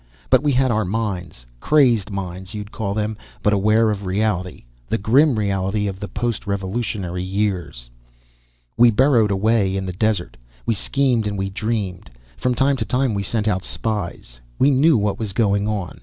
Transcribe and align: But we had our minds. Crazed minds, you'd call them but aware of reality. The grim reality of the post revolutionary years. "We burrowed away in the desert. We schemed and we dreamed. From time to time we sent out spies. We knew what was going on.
But 0.31 0.41
we 0.41 0.51
had 0.53 0.71
our 0.71 0.83
minds. 0.83 1.45
Crazed 1.59 2.09
minds, 2.09 2.55
you'd 2.55 2.71
call 2.71 2.95
them 2.95 3.15
but 3.43 3.53
aware 3.53 3.91
of 3.91 4.07
reality. 4.07 4.63
The 4.89 4.97
grim 4.97 5.35
reality 5.37 5.85
of 5.87 5.99
the 5.99 6.07
post 6.07 6.47
revolutionary 6.47 7.21
years. 7.21 7.87
"We 8.75 8.89
burrowed 8.89 9.29
away 9.29 9.77
in 9.77 9.85
the 9.85 9.93
desert. 9.93 10.37
We 10.65 10.73
schemed 10.73 11.27
and 11.27 11.37
we 11.37 11.51
dreamed. 11.51 12.09
From 12.35 12.55
time 12.55 12.77
to 12.77 12.85
time 12.85 13.13
we 13.13 13.21
sent 13.21 13.47
out 13.47 13.63
spies. 13.63 14.41
We 14.57 14.71
knew 14.71 14.97
what 14.97 15.19
was 15.19 15.33
going 15.33 15.67
on. 15.67 15.99